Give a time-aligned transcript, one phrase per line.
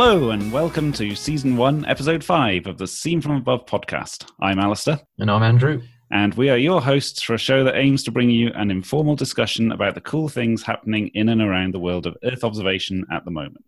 [0.00, 4.30] Hello, and welcome to Season 1, Episode 5 of the Scene From Above podcast.
[4.40, 5.82] I'm Alastair, And I'm Andrew.
[6.12, 9.16] and we are your hosts for a show that aims to bring you an informal
[9.16, 13.24] discussion about the cool things happening in and around the world of Earth observation at
[13.24, 13.64] the moment.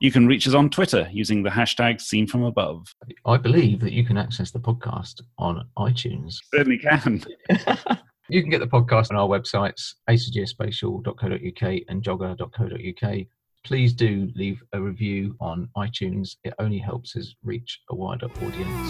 [0.00, 2.92] You can reach us on Twitter using the hashtag Scene From Above.
[3.24, 6.38] I believe that you can access the podcast on iTunes.
[6.52, 7.24] Certainly can.
[8.30, 13.26] You can get the podcast on our websites, acgeospatial.co.uk and jogger.co.uk.
[13.68, 16.36] Please do leave a review on iTunes.
[16.42, 18.88] It only helps us reach a wider audience.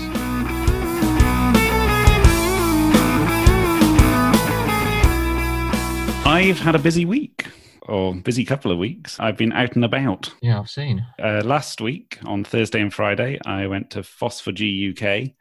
[6.24, 7.48] I've had a busy week,
[7.88, 9.18] or busy couple of weeks.
[9.18, 10.32] I've been out and about.
[10.42, 11.04] Yeah, I've seen.
[11.20, 15.32] Uh, last week, on Thursday and Friday, I went to FOSS4G UK,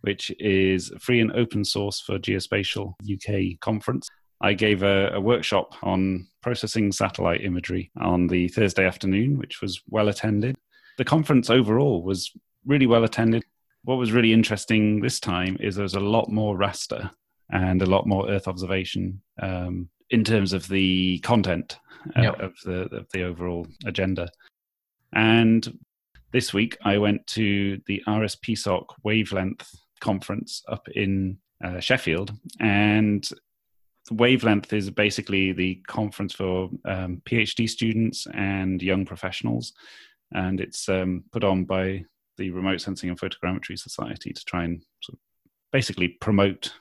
[0.00, 4.08] which is free and open source for geospatial UK conference.
[4.40, 9.80] I gave a, a workshop on processing satellite imagery on the Thursday afternoon, which was
[9.88, 10.56] well attended.
[10.96, 12.30] The conference overall was
[12.64, 13.44] really well attended.
[13.84, 17.10] What was really interesting this time is there was a lot more raster
[17.50, 21.78] and a lot more Earth observation um, in terms of the content
[22.16, 22.40] uh, Yep.
[22.40, 24.28] of the of the overall agenda.
[25.12, 25.78] And
[26.32, 29.68] this week I went to the RSPSOC Wavelength
[30.00, 33.28] conference up in uh, Sheffield, and
[34.10, 39.72] Wavelength is basically the conference for um, PhD students and young professionals,
[40.32, 42.04] and it's um, put on by
[42.36, 45.20] the Remote Sensing and Photogrammetry Society to try and sort of
[45.72, 46.72] basically promote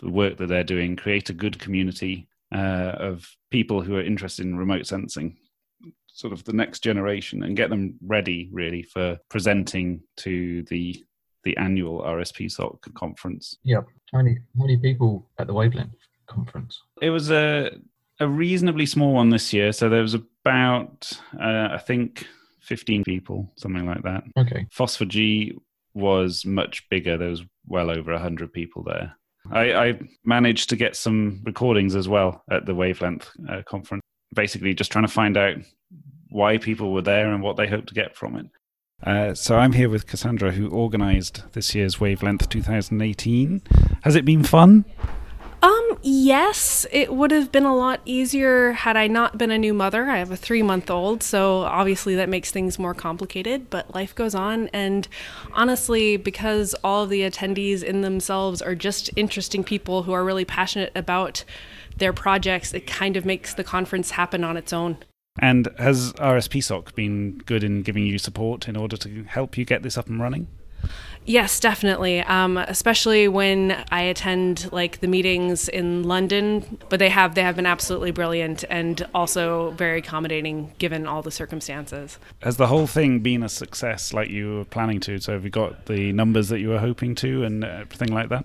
[0.00, 4.44] the work that they're doing, create a good community uh, of people who are interested
[4.44, 5.36] in remote sensing,
[6.06, 11.04] sort of the next generation, and get them ready really for presenting to the
[11.44, 13.56] the annual RSPSOC conference.
[13.64, 13.80] Yeah,
[14.12, 15.94] How many, how many people at the Wavelength
[16.30, 16.80] conference?
[17.02, 17.70] It was a
[18.18, 22.26] a reasonably small one this year, so there was about uh, I think
[22.60, 24.24] fifteen people, something like that.
[24.38, 24.66] Okay.
[24.74, 25.56] FOSS4G
[25.94, 27.16] was much bigger.
[27.16, 29.16] There was well over hundred people there.
[29.50, 34.02] I, I managed to get some recordings as well at the Wavelength uh, conference.
[34.34, 35.56] Basically, just trying to find out
[36.28, 38.46] why people were there and what they hoped to get from it.
[39.02, 43.62] Uh, so I'm here with Cassandra, who organised this year's Wavelength 2018.
[44.02, 44.84] Has it been fun?
[45.62, 49.74] Um, yes, it would have been a lot easier had I not been a new
[49.74, 50.08] mother.
[50.08, 54.14] I have a three month old, so obviously that makes things more complicated, but life
[54.14, 54.68] goes on.
[54.68, 55.06] And
[55.52, 60.46] honestly, because all of the attendees in themselves are just interesting people who are really
[60.46, 61.44] passionate about
[61.98, 64.96] their projects, it kind of makes the conference happen on its own.
[65.38, 69.82] And has RSPSOC been good in giving you support in order to help you get
[69.82, 70.48] this up and running?
[71.26, 72.20] Yes, definitely.
[72.22, 77.56] Um, especially when I attend like the meetings in London, but they have they have
[77.56, 82.18] been absolutely brilliant and also very accommodating given all the circumstances.
[82.42, 85.20] Has the whole thing been a success like you were planning to?
[85.20, 88.44] So have you got the numbers that you were hoping to and everything like that?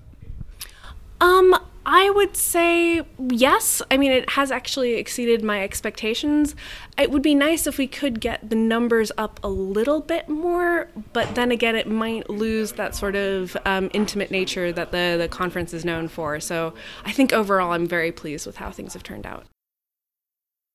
[1.21, 3.81] Um, I would say yes.
[3.91, 6.55] I mean, it has actually exceeded my expectations.
[6.97, 10.89] It would be nice if we could get the numbers up a little bit more,
[11.13, 15.27] but then again, it might lose that sort of um, intimate nature that the, the
[15.27, 16.39] conference is known for.
[16.39, 16.73] So
[17.03, 19.45] I think overall, I'm very pleased with how things have turned out.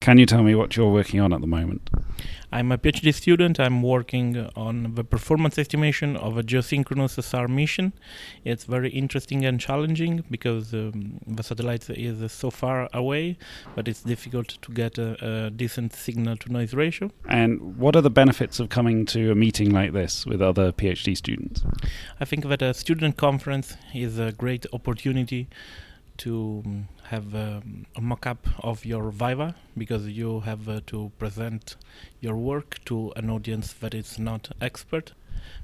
[0.00, 1.91] Can you tell me what you're working on at the moment?
[2.53, 3.61] I'm a PhD student.
[3.61, 7.93] I'm working on the performance estimation of a geosynchronous SAR mission.
[8.44, 13.39] It's very interesting and challenging because um, the satellite is so far away,
[13.77, 17.10] but it's difficult to get a, a decent signal to noise ratio.
[17.28, 21.16] And what are the benefits of coming to a meeting like this with other PhD
[21.16, 21.62] students?
[22.19, 25.49] I think that a student conference is a great opportunity
[26.19, 31.74] to um, have um, a mock-up of your Viva because you have uh, to present
[32.21, 35.12] your work to an audience that is not expert.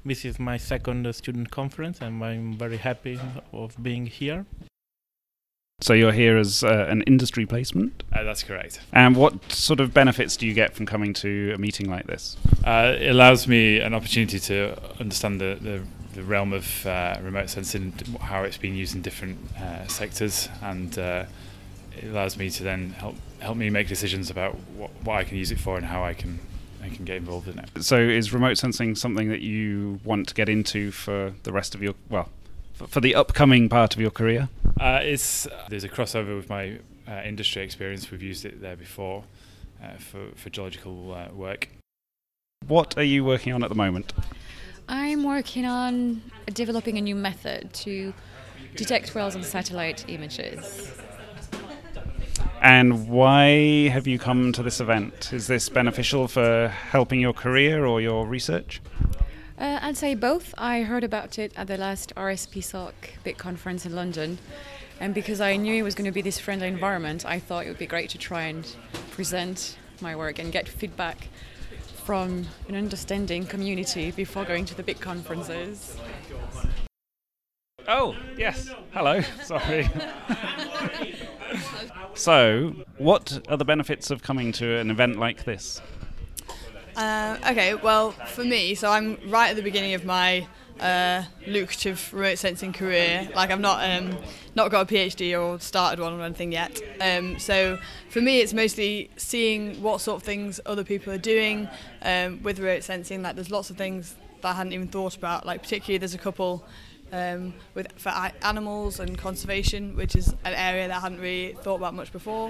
[0.03, 3.17] This is my second uh, student conference and I'm very happy
[3.53, 4.45] of being here.
[5.79, 8.03] So you're here as uh, an industry placement.
[8.11, 8.81] Uh, that's correct.
[8.91, 12.35] And what sort of benefits do you get from coming to a meeting like this?
[12.65, 15.83] Uh, it allows me an opportunity to understand the, the,
[16.17, 20.97] the realm of uh, remote sensing, how it's been used in different uh, sectors, and
[20.97, 21.25] uh,
[21.95, 25.37] it allows me to then help help me make decisions about what, what I can
[25.37, 26.39] use it for and how I can
[26.81, 27.69] I can get involved in it.
[27.83, 31.83] So is remote sensing something that you want to get into for the rest of
[31.83, 32.29] your well,
[32.73, 34.49] for, for the upcoming part of your career?
[34.79, 38.09] Uh, it's there's a crossover with my uh, industry experience.
[38.09, 39.23] We've used it there before
[39.83, 41.69] uh, for for geological uh, work.
[42.65, 44.13] What are you working on at the moment?
[44.87, 46.21] I'm working on
[46.53, 48.13] developing a new method to
[48.75, 50.91] detect whales on satellite images.
[52.61, 55.31] And why have you come to this event?
[55.33, 58.81] Is this beneficial for helping your career or your research?
[59.59, 60.53] Uh, I'd say both.
[60.57, 62.93] I heard about it at the last RSPSOC
[63.23, 64.37] big conference in London,
[64.99, 67.69] and because I knew it was going to be this friendly environment, I thought it
[67.69, 68.75] would be great to try and
[69.11, 71.27] present my work and get feedback
[72.07, 75.97] from an understanding community before going to the big conferences.
[77.85, 78.69] Oh, yes.
[78.93, 79.19] Hello.
[79.43, 79.89] Sorry.
[82.13, 85.81] so, what are the benefits of coming to an event like this?
[86.95, 90.47] Uh, okay, well, for me, so I'm right at the beginning of my
[90.79, 93.29] uh, lucrative remote sensing career.
[93.35, 94.17] Like I've not um,
[94.55, 96.81] not got a PhD or started one or anything yet.
[97.01, 97.77] Um, so
[98.09, 101.67] for me, it's mostly seeing what sort of things other people are doing
[102.01, 103.21] um, with remote sensing.
[103.21, 105.45] Like there's lots of things that I hadn't even thought about.
[105.45, 106.65] Like particularly, there's a couple
[107.11, 108.09] um, with for
[108.43, 112.47] animals and conservation, which is an area that I hadn't really thought about much before.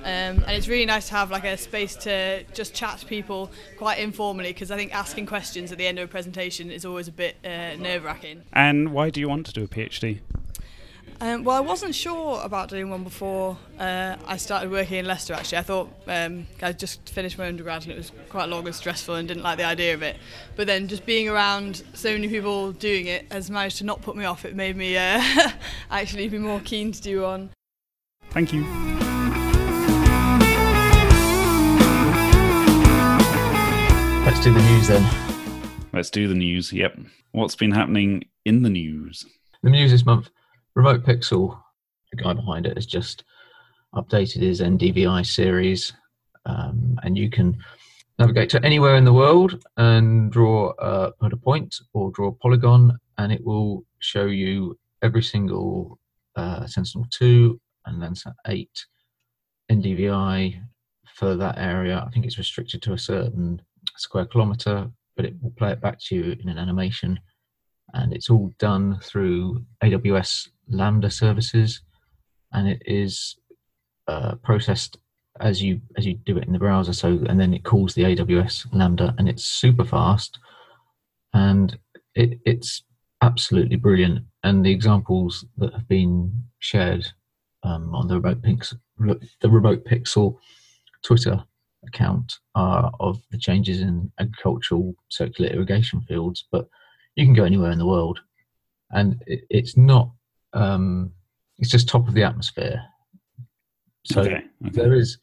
[0.00, 3.50] Um, and it's really nice to have like a space to just chat to people
[3.76, 7.08] quite informally because I think asking questions at the end of a presentation is always
[7.08, 8.42] a bit uh, nerve wracking.
[8.52, 10.20] And why do you want to do a PhD?
[11.20, 15.34] Um, well, I wasn't sure about doing one before uh, I started working in Leicester.
[15.34, 18.74] Actually, I thought um, I just finished my undergrad and it was quite long and
[18.74, 20.16] stressful and didn't like the idea of it.
[20.54, 24.14] But then, just being around so many people doing it has managed to not put
[24.14, 24.44] me off.
[24.44, 25.20] It made me uh,
[25.90, 27.50] actually be more keen to do one.
[28.30, 28.62] Thank you.
[34.24, 35.88] Let's do the news then.
[35.92, 36.72] Let's do the news.
[36.72, 36.96] Yep.
[37.32, 39.26] What's been happening in the news?
[39.64, 40.30] The news this month
[40.78, 41.60] Remote Pixel,
[42.12, 43.24] the guy behind it, has just
[43.96, 45.92] updated his NDVI series,
[46.46, 47.58] um, and you can
[48.20, 52.32] navigate to anywhere in the world and draw uh, put a point or draw a
[52.32, 55.98] polygon, and it will show you every single
[56.36, 58.70] uh, Sentinel-2 and Landsat 8
[59.72, 60.62] NDVI
[61.16, 62.04] for that area.
[62.06, 63.60] I think it's restricted to a certain
[63.96, 67.18] square kilometer, but it will play it back to you in an animation
[67.94, 71.82] and it's all done through AWS Lambda services,
[72.52, 73.36] and it is
[74.06, 74.98] uh, processed
[75.40, 76.92] as you as you do it in the browser.
[76.92, 80.38] So and then it calls the AWS Lambda, and it's super fast,
[81.32, 81.78] and
[82.14, 82.82] it, it's
[83.22, 84.24] absolutely brilliant.
[84.44, 87.06] And the examples that have been shared
[87.62, 88.78] um, on the remote pixel,
[89.40, 90.36] the remote pixel
[91.02, 91.42] Twitter
[91.86, 96.68] account are of the changes in agricultural circular irrigation fields, but
[97.14, 98.20] you can go anywhere in the world,
[98.90, 100.10] and it, it's not.
[100.52, 101.12] Um,
[101.58, 102.82] it's just top of the atmosphere.
[104.04, 104.70] So okay, okay.
[104.70, 105.18] there is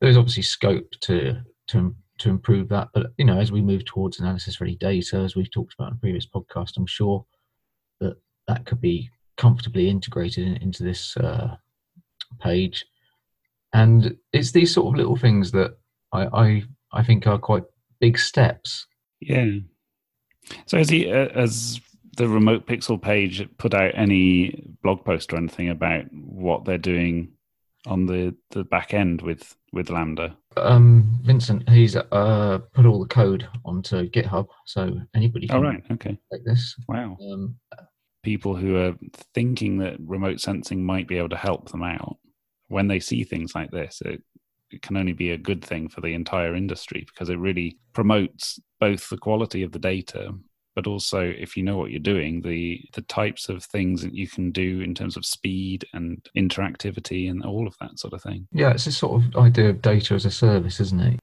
[0.00, 3.84] there is obviously scope to to to improve that, but you know, as we move
[3.84, 7.26] towards analysis ready data, as we've talked about in previous podcast, I'm sure
[8.00, 8.16] that
[8.46, 11.56] that could be comfortably integrated in, into this uh,
[12.40, 12.84] page.
[13.72, 15.76] And it's these sort of little things that
[16.12, 17.64] I, I I think are quite
[18.00, 18.86] big steps.
[19.20, 19.58] Yeah,
[20.66, 21.80] so as he, uh, has
[22.16, 27.32] the remote pixel page put out any blog post or anything about what they're doing
[27.86, 30.36] on the, the back end with, with Lambda?
[30.56, 35.82] Um, Vincent, he's uh, put all the code onto GitHub, so anybody can oh, right.
[35.92, 36.18] okay.
[36.30, 36.74] like this.
[36.88, 37.16] Wow.
[37.20, 37.56] Um,
[38.22, 38.94] People who are
[39.34, 42.16] thinking that remote sensing might be able to help them out,
[42.68, 44.22] when they see things like this, it,
[44.70, 48.58] it can only be a good thing for the entire industry because it really promotes
[48.80, 50.32] both the quality of the data
[50.74, 54.28] but also if you know what you're doing the the types of things that you
[54.28, 58.46] can do in terms of speed and interactivity and all of that sort of thing
[58.52, 61.20] yeah it's this sort of idea of data as a service isn't it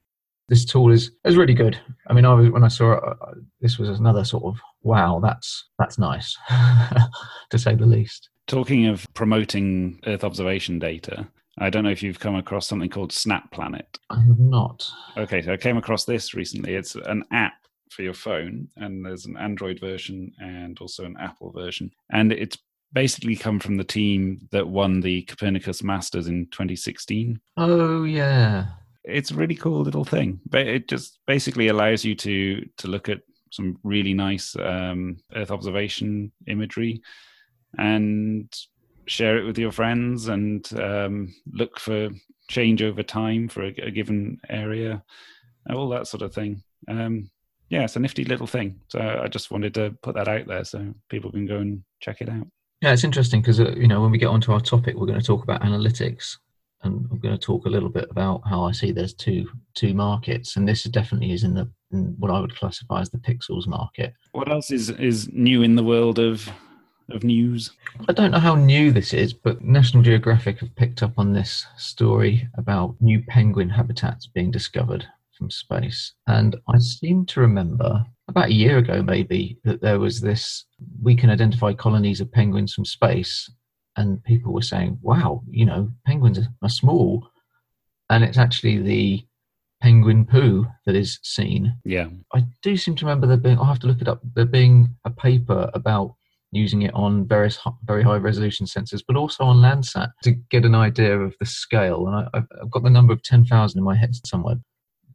[0.49, 3.33] this tool is is really good i mean i was when i saw it uh,
[3.61, 6.35] this was another sort of wow that's that's nice
[7.49, 11.27] to say the least talking of promoting earth observation data
[11.57, 13.99] I don't know if you've come across something called Snap Planet.
[14.09, 14.89] I have not.
[15.17, 16.75] Okay, so I came across this recently.
[16.75, 17.60] It's an app
[17.91, 21.91] for your phone, and there's an Android version and also an Apple version.
[22.11, 22.57] And it's
[22.93, 27.39] basically come from the team that won the Copernicus Masters in 2016.
[27.57, 28.65] Oh, yeah.
[29.03, 30.39] It's a really cool little thing.
[30.47, 33.21] But it just basically allows you to to look at
[33.51, 37.01] some really nice um, Earth observation imagery
[37.77, 38.53] and
[39.07, 42.09] share it with your friends and um, look for
[42.49, 45.03] change over time for a, a, given area,
[45.69, 46.61] all that sort of thing.
[46.87, 47.29] Um,
[47.71, 48.79] yeah, it's a nifty little thing.
[48.89, 52.19] So I just wanted to put that out there so people can go and check
[52.19, 52.45] it out.
[52.81, 55.19] Yeah, it's interesting because uh, you know when we get onto our topic, we're going
[55.19, 56.37] to talk about analytics,
[56.83, 59.93] and I'm going to talk a little bit about how I see there's two two
[59.93, 63.67] markets, and this definitely is in the in what I would classify as the pixels
[63.67, 64.13] market.
[64.33, 66.51] What else is is new in the world of
[67.09, 67.71] of news?
[68.09, 71.65] I don't know how new this is, but National Geographic have picked up on this
[71.77, 75.07] story about new penguin habitats being discovered
[75.41, 76.13] from space.
[76.27, 80.65] And I seem to remember about a year ago, maybe, that there was this
[81.01, 83.51] we can identify colonies of penguins from space.
[83.97, 87.27] And people were saying, wow, you know, penguins are small.
[88.11, 89.25] And it's actually the
[89.81, 91.75] penguin poo that is seen.
[91.83, 92.09] Yeah.
[92.35, 94.95] I do seem to remember there being, I'll have to look it up, there being
[95.05, 96.13] a paper about
[96.51, 100.75] using it on various very high resolution sensors, but also on Landsat to get an
[100.75, 102.07] idea of the scale.
[102.07, 102.27] And I,
[102.59, 104.57] have got the number of 10,000 in my head somewhere.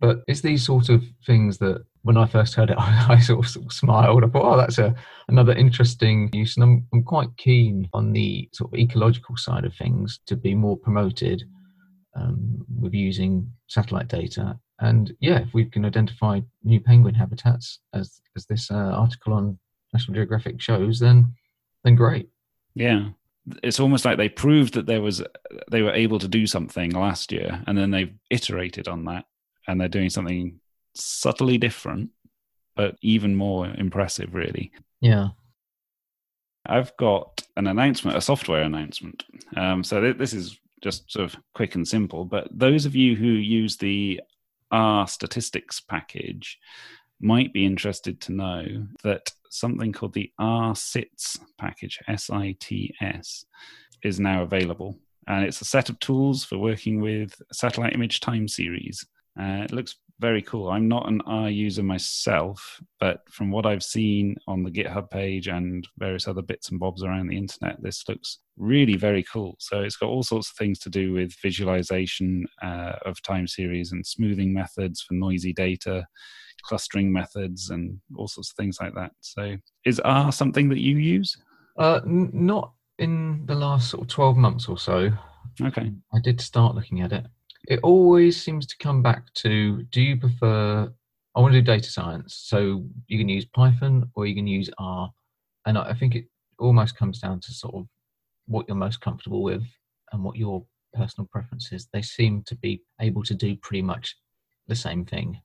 [0.01, 3.45] But it's these sort of things that when I first heard it, I, I sort,
[3.45, 4.25] of, sort, of, smiled.
[4.25, 4.95] I thought, oh, that's a,
[5.29, 6.57] another interesting use.
[6.57, 10.55] And I'm, I'm quite keen on the sort of ecological side of things to be
[10.55, 11.43] more promoted
[12.15, 14.59] um, with using satellite data.
[14.81, 19.59] And yeah, if we can identify new penguin habitats, as, as this uh, article on
[19.93, 21.35] National Geographic shows, then
[21.85, 22.29] then great.
[22.75, 23.11] Yeah,
[23.63, 25.23] it's almost like they proved that there was
[25.71, 29.25] they were able to do something last year, and then they've iterated on that,
[29.67, 30.61] and they're doing something
[30.95, 32.11] subtly different,
[32.75, 34.73] but even more impressive, really.
[35.01, 35.29] Yeah.
[36.65, 39.25] I've got an announcement, a software announcement.
[39.57, 42.25] Um, so th- this is just sort of quick and simple.
[42.25, 44.21] But those of you who use the
[44.71, 46.59] R statistics package
[47.21, 53.45] might be interested to know that something called the R-SITS package, S-I-T-S,
[54.03, 54.99] is now available.
[55.27, 59.05] And it's a set of tools for working with satellite image time series.
[59.39, 60.71] Uh, it looks very cool.
[60.71, 65.49] I'm not an R user myself, but from what I've seen on the GitHub page
[65.49, 69.57] and various other bits and bobs around the internet, this looks really very cool.
[69.59, 73.93] So it's got all sorts of things to do with visualization uh, of time series
[73.93, 76.07] and smoothing methods for noisy data,
[76.65, 79.13] clustering methods, and all sorts of things like that.
[79.21, 81.37] So is R something that you use?
[81.79, 85.11] Uh, n- not in the last sort of 12 months or so.
[85.61, 85.93] Okay.
[86.15, 87.27] I did start looking at it
[87.67, 90.91] it always seems to come back to do you prefer
[91.37, 94.71] I want to do data science, so you can use Python or you can use
[94.79, 95.13] R.
[95.67, 96.25] And I think it
[96.59, 97.87] almost comes down to sort of
[98.47, 99.63] what you're most comfortable with
[100.13, 101.89] and what your personal preferences.
[101.93, 104.17] They seem to be able to do pretty much
[104.67, 105.39] the same thing.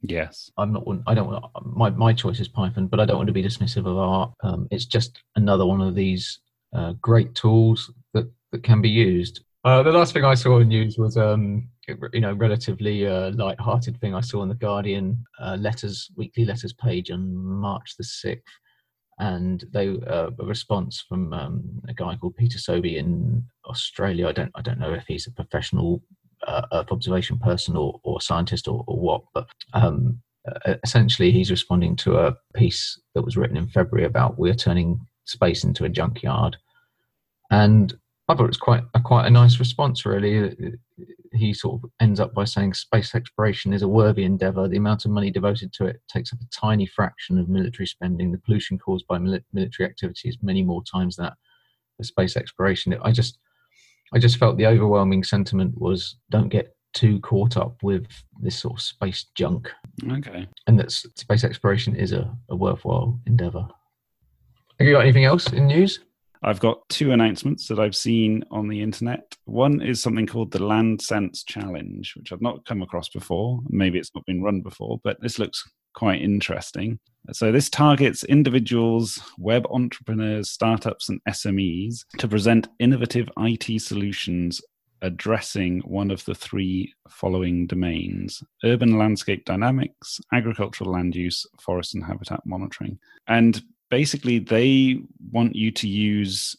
[0.00, 0.48] Yes.
[0.56, 3.32] I'm not I don't want my my choice is Python, but I don't want to
[3.32, 4.32] be dismissive of R.
[4.44, 6.38] Um, it's just another one of these
[6.72, 10.68] uh, great tools that that can be used uh, the last thing I saw in
[10.68, 11.68] the news was, um,
[12.12, 16.72] you know, relatively uh, light-hearted thing I saw in the Guardian uh, letters weekly letters
[16.72, 18.54] page on March the sixth,
[19.18, 24.28] and they uh, a response from um, a guy called Peter Sobey in Australia.
[24.28, 26.02] I don't I don't know if he's a professional
[26.46, 30.22] uh, Earth observation person or, or scientist or, or what, but um,
[30.84, 35.64] essentially he's responding to a piece that was written in February about we're turning space
[35.64, 36.56] into a junkyard,
[37.50, 37.94] and
[38.30, 40.06] I thought it was quite a quite a nice response.
[40.06, 40.76] Really,
[41.32, 44.68] he sort of ends up by saying space exploration is a worthy endeavour.
[44.68, 48.30] The amount of money devoted to it takes up a tiny fraction of military spending.
[48.30, 51.34] The pollution caused by military activity is many more times that
[51.96, 52.96] for space exploration.
[53.02, 53.38] I just,
[54.14, 58.06] I just felt the overwhelming sentiment was don't get too caught up with
[58.40, 59.70] this sort of space junk.
[60.10, 60.48] Okay.
[60.66, 63.68] And that space exploration is a, a worthwhile endeavour.
[64.78, 66.00] Have you got anything else in news?
[66.42, 69.36] I've got two announcements that I've seen on the internet.
[69.44, 73.60] One is something called the LandSense Challenge, which I've not come across before.
[73.68, 75.62] Maybe it's not been run before, but this looks
[75.94, 76.98] quite interesting.
[77.32, 84.62] So, this targets individuals, web entrepreneurs, startups, and SMEs to present innovative IT solutions
[85.02, 92.04] addressing one of the three following domains urban landscape dynamics, agricultural land use, forest and
[92.04, 92.98] habitat monitoring.
[93.26, 96.56] And basically they want you to use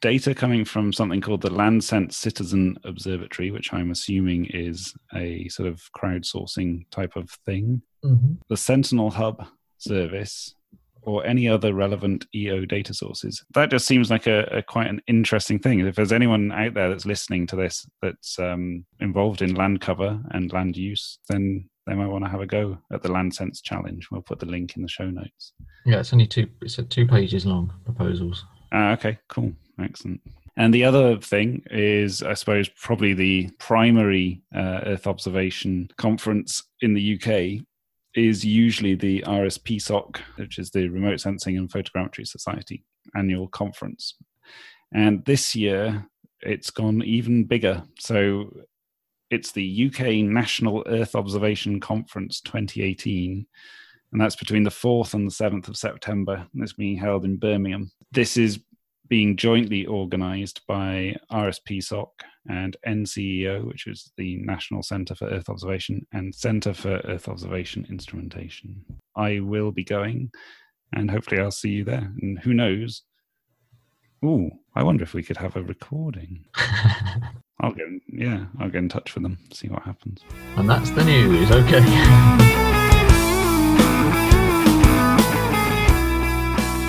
[0.00, 5.66] data coming from something called the LandSense Citizen Observatory, which I'm assuming is a sort
[5.68, 8.34] of crowdsourcing type of thing, mm-hmm.
[8.50, 9.46] the Sentinel Hub
[9.78, 10.54] service,
[11.00, 13.42] or any other relevant EO data sources.
[13.54, 15.80] That just seems like a, a quite an interesting thing.
[15.80, 20.20] If there's anyone out there that's listening to this that's um, involved in land cover
[20.30, 24.08] and land use, then they might want to have a go at the LandSense challenge.
[24.10, 25.52] We'll put the link in the show notes.
[25.84, 26.48] Yeah, it's only two.
[26.62, 28.44] It's two pages long proposals.
[28.72, 30.20] Ah, okay, cool, excellent.
[30.56, 36.94] And the other thing is, I suppose, probably the primary uh, Earth observation conference in
[36.94, 37.64] the UK
[38.14, 42.84] is usually the RSPSOC, which is the Remote Sensing and Photogrammetry Society
[43.16, 44.14] annual conference.
[44.92, 46.06] And this year,
[46.40, 47.82] it's gone even bigger.
[47.98, 48.50] So
[49.30, 53.46] it's the UK National Earth Observation Conference 2018.
[54.12, 56.46] and that's between the 4th and the 7th of September.
[56.52, 57.90] And it's being held in Birmingham.
[58.12, 58.60] This is
[59.08, 62.08] being jointly organized by RSPSOC
[62.48, 67.86] and NCEO, which is the National Centre for Earth Observation, and Centre for Earth Observation
[67.88, 68.84] Instrumentation.
[69.16, 70.30] I will be going,
[70.92, 72.12] and hopefully I'll see you there.
[72.22, 73.02] And who knows?
[74.24, 76.44] Ooh, I wonder if we could have a recording.
[77.64, 80.20] I'll get, yeah, I'll get in touch with them, see what happens.
[80.56, 81.50] And that's the news.
[81.50, 81.78] Okay.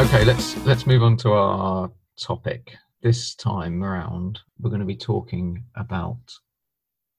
[0.04, 1.90] Okay, let's let's move on to our
[2.20, 2.76] topic.
[3.02, 6.20] This time around, we're going to be talking about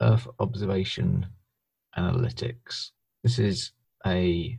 [0.02, 1.24] Earth observation
[1.96, 2.90] analytics.
[3.22, 3.72] This is
[4.04, 4.58] a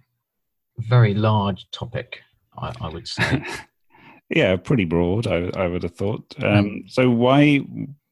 [0.80, 2.22] very large topic,
[2.58, 3.46] I, I would say.
[4.32, 5.28] yeah, pretty broad.
[5.28, 6.34] I, I would have thought.
[6.42, 7.62] Um, so why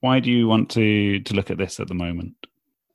[0.05, 2.35] why do you want to to look at this at the moment?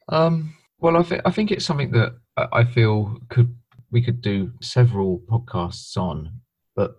[0.08, 3.54] Um, well, I think I think it's something that I feel could
[3.90, 6.40] we could do several podcasts on
[6.76, 6.96] but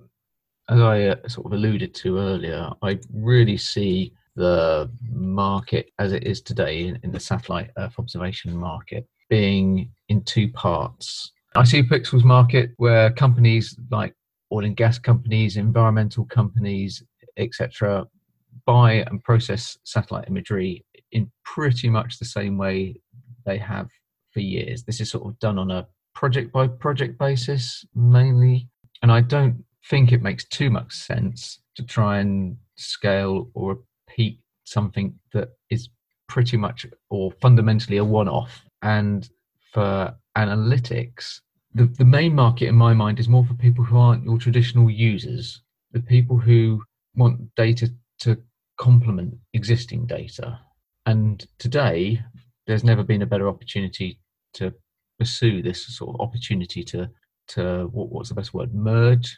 [0.70, 6.25] as I uh, sort of alluded to earlier, I really see the market as it
[6.25, 11.32] is today in, in the satellite Earth observation market being in two parts.
[11.56, 14.13] I see pixels market where companies like
[14.53, 17.03] oil and gas companies, environmental companies,
[17.38, 18.06] etc.,
[18.65, 22.96] buy and process satellite imagery in pretty much the same way
[23.46, 23.88] they have
[24.31, 24.84] for years.
[24.84, 28.67] This is sort of done on a project by project basis mainly.
[29.01, 34.39] And I don't think it makes too much sense to try and scale or repeat
[34.63, 35.89] something that is
[36.27, 38.62] pretty much or fundamentally a one off.
[38.81, 39.29] And
[39.74, 41.41] for analytics,
[41.74, 44.89] the, the main market in my mind is more for people who aren't your traditional
[44.89, 46.81] users, the people who
[47.15, 47.89] want data
[48.22, 48.38] to
[48.78, 50.60] complement existing data.
[51.06, 52.22] And today,
[52.68, 54.20] there's never been a better opportunity
[54.54, 54.74] to
[55.20, 57.10] pursue this sort of opportunity to
[57.50, 59.38] to what, what's the best word merge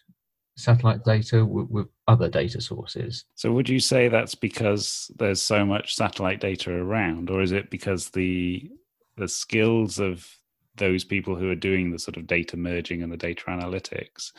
[0.56, 3.26] satellite data with, with, other data sources.
[3.34, 7.70] So, would you say that's because there's so much satellite data around, or is it
[7.70, 8.70] because the
[9.18, 10.28] the skills of
[10.76, 14.32] those people who are doing the sort of data merging and the data analytics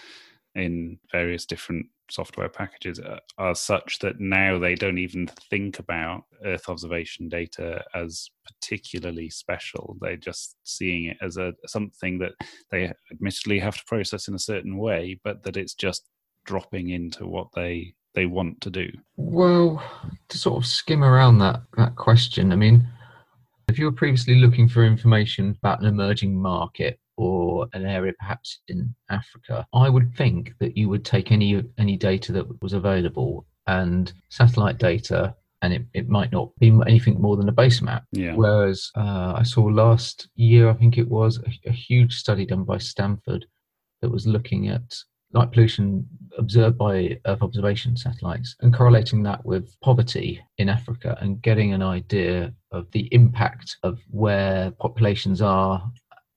[0.55, 3.01] in various different software packages
[3.39, 9.97] are such that now they don't even think about Earth observation data as particularly special.
[10.01, 12.33] They're just seeing it as a something that
[12.71, 16.09] they admittedly have to process in a certain way, but that it's just
[16.45, 18.89] dropping into what they they want to do.
[19.17, 19.83] Well,
[20.29, 22.87] to sort of skim around that that question, I mean,
[23.69, 28.61] if you were previously looking for information about an emerging market or an area perhaps
[28.69, 33.47] in Africa, I would think that you would take any any data that was available
[33.67, 38.05] and satellite data and it, it might not be anything more than a base map.
[38.13, 38.35] Yeah.
[38.35, 42.65] Whereas uh, I saw last year, I think it was a, a, huge study done
[42.65, 43.47] by Stanford
[44.03, 44.95] that was looking at
[45.33, 51.41] light pollution observed by Earth observation satellites and correlating that with poverty in Africa and
[51.43, 55.91] getting an idea of the impact of where populations are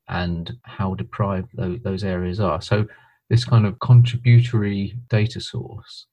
[0.09, 2.61] and how deprived those, areas are.
[2.61, 2.87] So,
[3.29, 6.05] this kind of contributory data source,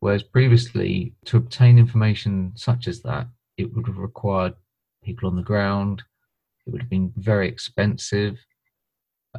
[0.00, 3.26] whereas previously to obtain information such as that,
[3.58, 4.54] it would have required
[5.04, 6.02] people on the ground,
[6.66, 8.38] it would have been very expensive,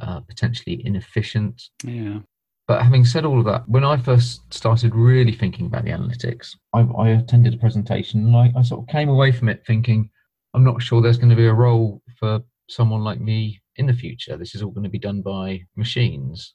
[0.00, 1.62] uh, potentially inefficient.
[1.82, 2.20] Yeah.
[2.68, 6.56] But having said all of that, when I first started really thinking about the analytics,
[6.72, 10.08] I, I attended a presentation and I, I sort of came away from it thinking,
[10.54, 13.92] I'm not sure there's going to be a role for someone like me in the
[13.92, 14.36] future.
[14.36, 16.54] This is all going to be done by machines.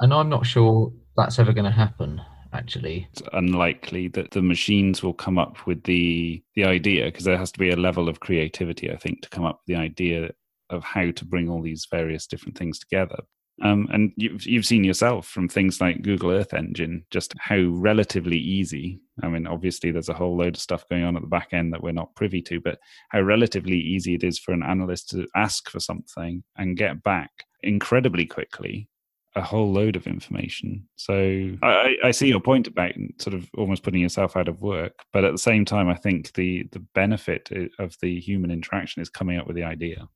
[0.00, 2.20] And I'm not sure that's ever going to happen
[2.54, 7.36] actually it's unlikely that the machines will come up with the the idea because there
[7.36, 10.30] has to be a level of creativity i think to come up with the idea
[10.70, 13.18] of how to bring all these various different things together
[13.62, 18.38] um, and you've, you've seen yourself from things like Google Earth Engine, just how relatively
[18.38, 19.00] easy.
[19.22, 21.72] I mean, obviously, there's a whole load of stuff going on at the back end
[21.72, 22.78] that we're not privy to, but
[23.10, 27.30] how relatively easy it is for an analyst to ask for something and get back
[27.62, 28.88] incredibly quickly
[29.34, 30.86] a whole load of information.
[30.96, 35.04] So I, I, see your point about sort of almost putting yourself out of work,
[35.12, 39.08] but at the same time, I think the the benefit of the human interaction is
[39.08, 40.08] coming up with the idea.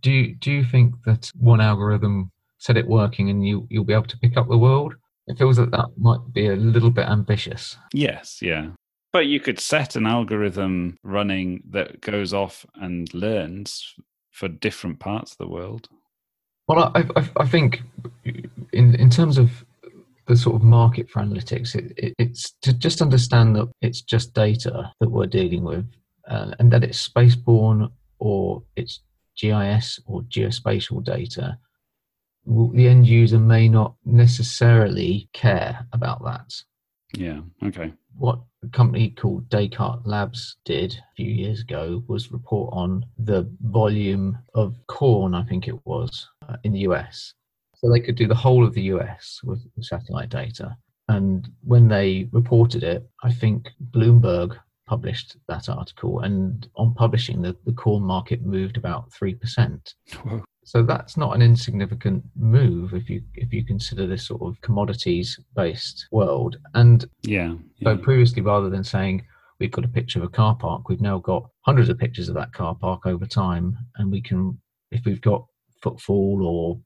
[0.00, 3.92] Do you, do you think that one algorithm set it working and you you'll be
[3.92, 4.94] able to pick up the world?
[5.26, 7.76] It feels that that might be a little bit ambitious.
[7.92, 8.70] Yes, yeah.
[9.12, 13.94] But you could set an algorithm running that goes off and learns
[14.30, 15.88] for different parts of the world.
[16.68, 17.82] Well, I, I, I think
[18.72, 19.64] in in terms of
[20.26, 24.32] the sort of market for analytics, it, it, it's to just understand that it's just
[24.34, 25.84] data that we're dealing with,
[26.28, 29.00] uh, and that it's spaceborne or it's
[29.36, 31.58] GIS or geospatial data.
[32.46, 36.52] The end user may not necessarily care about that.
[37.14, 37.40] Yeah.
[37.62, 37.92] Okay.
[38.16, 43.50] What a company called Descartes Labs did a few years ago was report on the
[43.62, 47.34] volume of corn, I think it was, uh, in the US.
[47.76, 50.76] So they could do the whole of the US with satellite data.
[51.08, 57.56] And when they reported it, I think Bloomberg published that article, and on publishing, the,
[57.64, 59.94] the corn market moved about 3%.
[60.24, 60.44] Whoa.
[60.64, 65.38] So that's not an insignificant move if you if you consider this sort of commodities
[65.56, 66.58] based world.
[66.74, 67.54] And Yeah.
[67.82, 69.24] so previously, rather than saying
[69.58, 72.34] we've got a picture of a car park, we've now got hundreds of pictures of
[72.36, 74.58] that car park over time, and we can,
[74.90, 75.44] if we've got
[75.82, 76.80] footfall or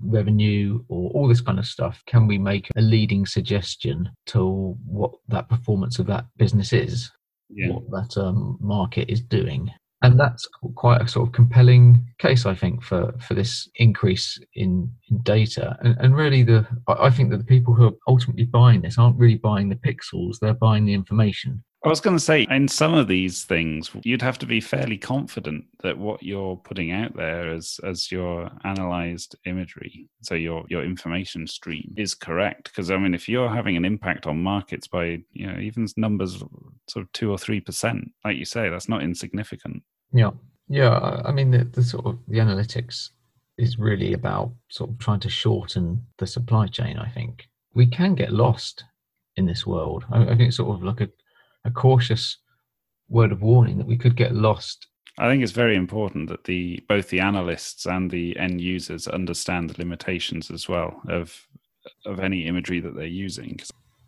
[0.00, 5.12] revenue or all this kind of stuff, can we make a leading suggestion to what
[5.28, 7.10] that performance of that business is,
[7.50, 7.68] yeah.
[7.70, 9.70] what that um, market is doing?
[10.02, 14.92] And that's quite a sort of compelling case, I think, for, for this increase in,
[15.10, 15.76] in data.
[15.80, 19.18] And, and really, the I think that the people who are ultimately buying this aren't
[19.18, 21.64] really buying the pixels; they're buying the information.
[21.84, 24.98] I was going to say, in some of these things, you'd have to be fairly
[24.98, 30.84] confident that what you're putting out there as as your analyzed imagery, so your your
[30.84, 32.64] information stream, is correct.
[32.64, 36.42] Because I mean, if you're having an impact on markets by you know even numbers
[36.90, 39.82] sort of two or three percent, like you say, that's not insignificant.
[40.12, 40.30] Yeah,
[40.68, 41.22] yeah.
[41.24, 43.10] I mean, the, the sort of the analytics
[43.56, 46.98] is really about sort of trying to shorten the supply chain.
[46.98, 48.84] I think we can get lost
[49.36, 50.04] in this world.
[50.10, 51.08] I, I think it's sort of like a,
[51.64, 52.38] a cautious
[53.08, 54.86] word of warning that we could get lost.
[55.18, 59.70] I think it's very important that the both the analysts and the end users understand
[59.70, 61.46] the limitations as well of
[62.06, 63.58] of any imagery that they're using.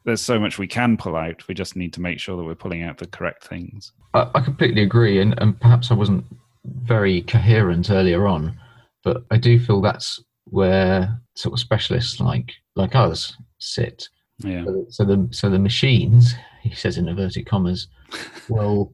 [0.05, 1.47] There's so much we can pull out.
[1.49, 3.93] We just need to make sure that we're pulling out the correct things.
[4.15, 6.25] I, I completely agree, and, and perhaps I wasn't
[6.65, 8.59] very coherent earlier on,
[9.03, 14.09] but I do feel that's where sort of specialists like like us sit.
[14.39, 14.65] Yeah.
[14.65, 17.89] So, so the so the machines, he says in inverted commas,
[18.49, 18.93] will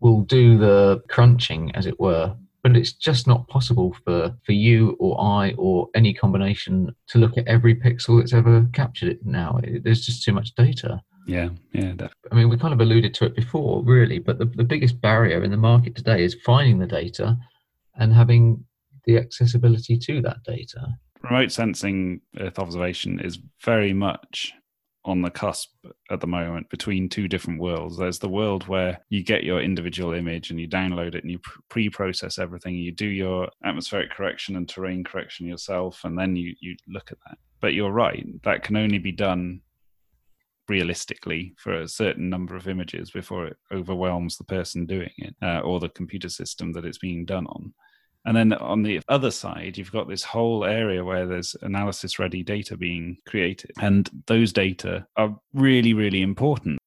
[0.00, 2.34] will do the crunching, as it were.
[2.62, 7.36] But it's just not possible for for you or I or any combination to look
[7.36, 9.26] at every pixel that's ever captured it.
[9.26, 11.02] Now It- there's just too much data.
[11.26, 11.50] Yeah.
[11.72, 11.92] Yeah.
[11.92, 15.00] def- I mean, we kind of alluded to it before, really, but the, the biggest
[15.00, 17.36] barrier in the market today is finding the data
[17.96, 18.64] and having
[19.04, 20.86] the accessibility to that data.
[21.22, 24.52] Remote sensing Earth observation is very much
[25.04, 25.70] on the cusp
[26.10, 27.96] at the moment between two different worlds.
[27.96, 31.40] There's the world where you get your individual image and you download it and you
[31.68, 32.76] pre process everything.
[32.76, 37.18] You do your atmospheric correction and terrain correction yourself, and then you, you look at
[37.26, 37.38] that.
[37.60, 39.60] But you're right, that can only be done
[40.68, 45.60] realistically for a certain number of images before it overwhelms the person doing it uh,
[45.60, 47.74] or the computer system that it's being done on.
[48.24, 52.42] And then on the other side, you've got this whole area where there's analysis ready
[52.42, 53.72] data being created.
[53.80, 56.78] And those data are really, really important.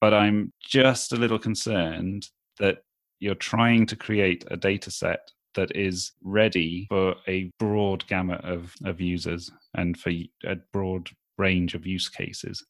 [0.00, 2.26] But I'm just a little concerned
[2.58, 2.78] that
[3.20, 8.74] you're trying to create a data set that is ready for a broad gamut of,
[8.84, 12.64] of users and for a broad range of use cases.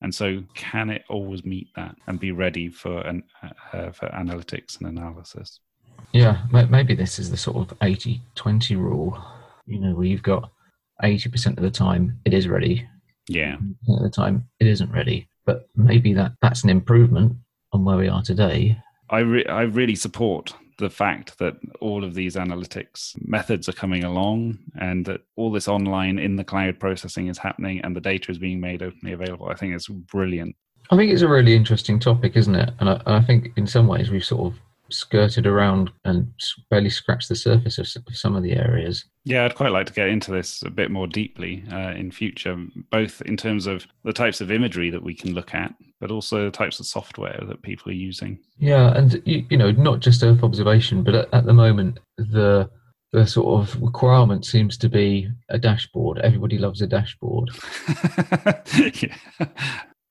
[0.00, 3.22] And so, can it always meet that and be ready for an,
[3.72, 5.60] uh, for analytics and analysis?
[6.12, 9.22] Yeah, maybe this is the sort of 80 20 rule,
[9.66, 10.50] you know, where you've got
[11.02, 12.86] 80% of the time it is ready,
[13.28, 13.56] Yeah,
[13.88, 15.28] 20% of the time it isn't ready.
[15.44, 17.36] But maybe that, that's an improvement
[17.72, 18.78] on where we are today.
[19.10, 24.04] I re- I really support the fact that all of these analytics methods are coming
[24.04, 28.30] along and that all this online in the cloud processing is happening and the data
[28.30, 29.48] is being made openly available.
[29.48, 30.56] I think it's brilliant.
[30.90, 32.70] I think it's a really interesting topic, isn't it?
[32.80, 36.32] And I, and I think in some ways we've sort of skirted around and
[36.70, 39.04] barely scratched the surface of, of some of the areas.
[39.24, 42.56] Yeah, I'd quite like to get into this a bit more deeply uh, in future,
[42.90, 46.44] both in terms of the types of imagery that we can look at, but also
[46.44, 48.38] the types of software that people are using.
[48.58, 52.68] Yeah, and you, you know, not just Earth observation, but at, at the moment the
[53.12, 56.18] the sort of requirement seems to be a dashboard.
[56.18, 57.48] Everybody loves a dashboard.
[58.76, 59.16] yeah.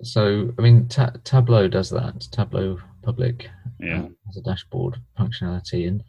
[0.02, 2.26] So, I mean, ta- Tableau does that.
[2.32, 4.04] Tableau Public Yeah.
[4.04, 6.04] uh, has a dashboard functionality, and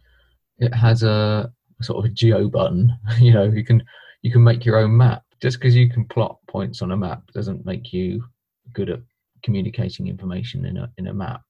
[0.58, 2.96] it has a, a sort of a geo button.
[3.18, 3.82] You know, you can
[4.22, 5.22] you can make your own map.
[5.42, 8.24] Just because you can plot points on a map doesn't make you
[8.72, 9.00] good at
[9.42, 11.42] communicating information in a in a map.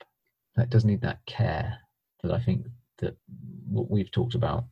[0.57, 1.79] That does need that care
[2.23, 2.67] that I think
[2.99, 3.17] that
[3.69, 4.65] what we've talked about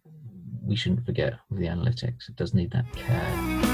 [0.64, 2.28] we shouldn't forget with the analytics.
[2.28, 3.71] It does need that care.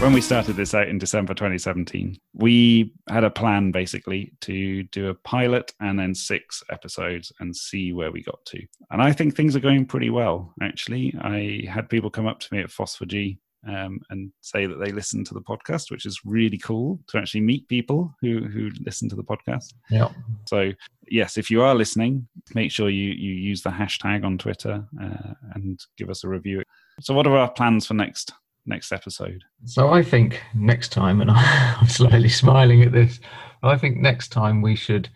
[0.00, 5.08] When we started this out in December 2017, we had a plan basically to do
[5.08, 8.62] a pilot and then six episodes and see where we got to.
[8.90, 11.14] And I think things are going pretty well, actually.
[11.22, 15.24] I had people come up to me at FOSS4G um, and say that they listen
[15.24, 19.16] to the podcast, which is really cool to actually meet people who, who listen to
[19.16, 19.72] the podcast.
[19.90, 20.10] Yeah.
[20.46, 20.72] So,
[21.08, 25.34] yes, if you are listening, make sure you, you use the hashtag on Twitter uh,
[25.54, 26.62] and give us a review.
[27.00, 28.34] So, what are our plans for next
[28.66, 29.42] next episode?
[29.64, 33.20] So I think next time, and I'm slightly smiling at this,
[33.62, 35.08] I think next time we should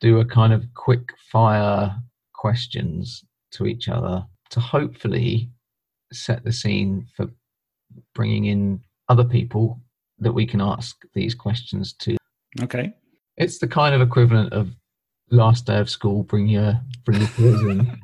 [0.00, 1.94] do a kind of quick fire
[2.34, 5.50] questions to each other to hopefully
[6.12, 7.26] set the scene for
[8.14, 9.80] bringing in other people
[10.18, 12.16] that we can ask these questions to.
[12.60, 12.92] Okay.
[13.36, 14.70] It's the kind of equivalent of
[15.30, 17.98] last day of school, bring your bring your quiz in,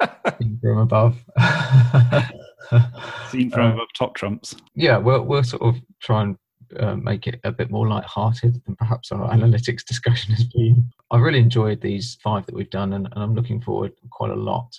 [0.60, 1.16] from above.
[3.28, 4.56] Scene from uh, above top trumps.
[4.74, 6.36] Yeah, we'll we'll sort of try and
[6.78, 10.90] uh, make it a bit more light-hearted than perhaps our analytics discussion has been.
[11.10, 14.36] I've really enjoyed these five that we've done, and, and I'm looking forward quite a
[14.36, 14.78] lot.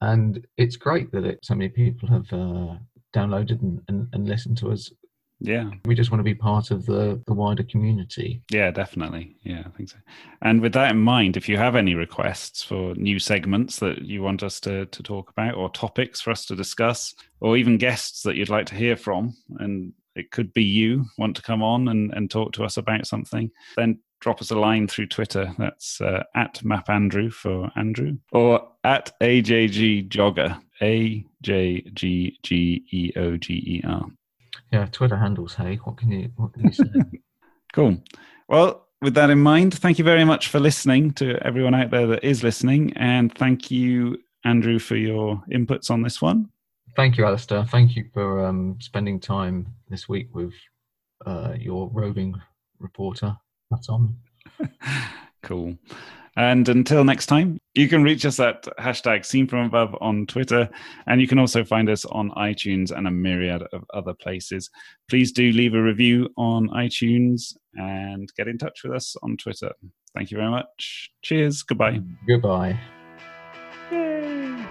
[0.00, 2.76] And it's great that it, so many people have uh,
[3.14, 4.92] downloaded and, and, and listened to us
[5.40, 5.70] yeah.
[5.84, 8.42] We just want to be part of the, the wider community.
[8.50, 9.36] Yeah, definitely.
[9.42, 9.98] Yeah, I think so.
[10.42, 14.22] And with that in mind, if you have any requests for new segments that you
[14.22, 18.22] want us to, to talk about, or topics for us to discuss, or even guests
[18.22, 21.88] that you'd like to hear from, and it could be you want to come on
[21.88, 25.54] and, and talk to us about something, then drop us a line through Twitter.
[25.56, 33.12] That's uh, at MapAndrew for Andrew, or at AJG Geoger, A J G G E
[33.14, 34.08] O G E R
[34.72, 35.54] yeah, Twitter handles.
[35.54, 36.84] Hey, what can you what can you say?
[37.72, 37.98] cool.
[38.48, 42.06] Well, with that in mind, thank you very much for listening to everyone out there
[42.08, 46.50] that is listening, and thank you, Andrew, for your inputs on this one.
[46.96, 47.64] Thank you, Alastair.
[47.64, 50.52] Thank you for um, spending time this week with
[51.24, 52.34] uh, your roving
[52.80, 53.36] reporter.
[53.70, 54.16] That's on.
[55.42, 55.78] cool.
[56.38, 60.68] And until next time, you can reach us at hashtag scene from above on Twitter,
[61.08, 64.70] and you can also find us on iTunes and a myriad of other places.
[65.10, 69.72] Please do leave a review on iTunes and get in touch with us on Twitter.
[70.14, 71.10] Thank you very much.
[71.22, 71.64] Cheers.
[71.64, 72.00] Goodbye.
[72.28, 72.78] Goodbye.
[73.90, 74.64] Yay.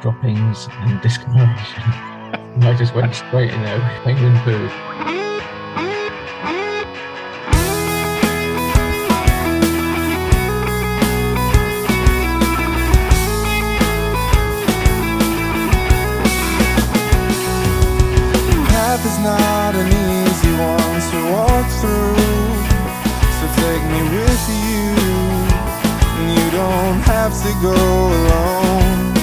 [0.00, 1.82] Droppings and discoloration.
[2.62, 3.78] I just went straight in there.
[4.04, 5.28] Penguin poo.
[19.22, 22.16] not an easy one to walk through.
[23.38, 24.82] So take me with you
[26.22, 29.14] you don't have to go alone.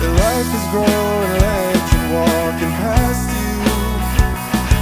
[0.00, 3.54] The life is growing legs and walking past you.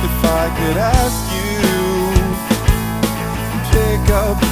[0.08, 1.42] If I could ask you
[3.72, 4.51] Pick up